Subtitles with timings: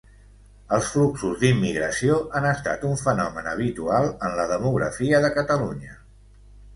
[0.75, 5.93] Els fluxos d'immigració han estat un fenomen habitual en la demografia de Catalunya.